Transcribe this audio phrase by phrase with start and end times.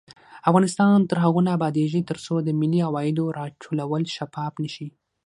[0.49, 4.87] افغانستان تر هغو نه ابادیږي، ترڅو د ملي عوایدو راټولول شفاف نشي.